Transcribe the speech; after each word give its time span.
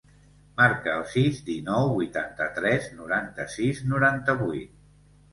Marca 0.59 0.93
el 0.99 1.03
sis, 1.09 1.41
dinou, 1.49 1.91
vuitanta-tres, 1.97 2.87
noranta-sis, 3.01 3.83
noranta-vuit. 3.91 4.73